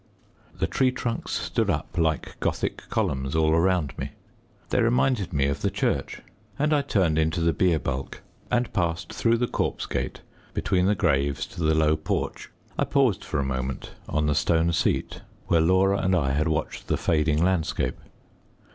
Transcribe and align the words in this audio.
The 0.57 0.65
tree 0.65 0.91
trunks 0.91 1.31
stood 1.33 1.69
up 1.69 1.95
like 1.95 2.35
Gothic 2.39 2.89
columns 2.89 3.35
all 3.35 3.51
around 3.51 3.95
me. 3.99 4.13
They 4.71 4.81
reminded 4.81 5.31
me 5.31 5.45
of 5.45 5.61
the 5.61 5.69
church, 5.69 6.23
and 6.57 6.73
I 6.73 6.81
turned 6.81 7.19
into 7.19 7.39
the 7.39 7.53
bier 7.53 7.77
balk, 7.77 8.23
and 8.49 8.73
passed 8.73 9.13
through 9.13 9.37
the 9.37 9.45
corpse 9.45 9.85
gate 9.85 10.21
between 10.55 10.87
the 10.87 10.95
graves 10.95 11.45
to 11.45 11.61
the 11.61 11.75
low 11.75 11.95
porch. 11.95 12.49
I 12.79 12.83
paused 12.83 13.23
for 13.23 13.39
a 13.39 13.43
moment 13.45 13.91
on 14.09 14.25
the 14.25 14.33
stone 14.33 14.73
seat 14.73 15.21
where 15.45 15.61
Laura 15.61 15.99
and 15.99 16.15
I 16.15 16.31
had 16.31 16.47
watched 16.47 16.87
the 16.87 16.97
fading 16.97 17.43
landscape. 17.43 17.99